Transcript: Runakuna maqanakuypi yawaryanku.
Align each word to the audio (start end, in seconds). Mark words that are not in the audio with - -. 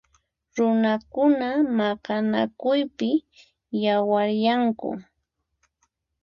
Runakuna 0.55 1.49
maqanakuypi 1.77 3.09
yawaryanku. 3.83 4.89